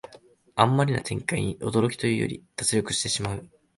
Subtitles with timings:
[0.55, 3.47] あんまりな展開に驚きというより脱力してしまう